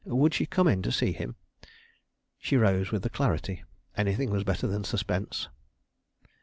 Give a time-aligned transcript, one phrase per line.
[0.05, 1.35] Would she come in to see him?
[2.39, 3.63] She rose with alacrity.
[3.95, 5.47] Anything was better than suspense.